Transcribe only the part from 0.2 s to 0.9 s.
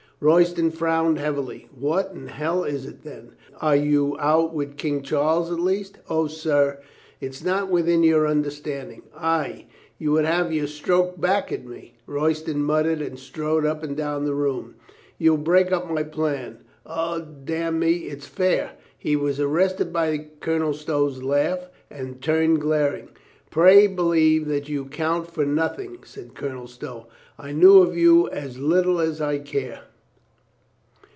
396 COLONEL GREATHEART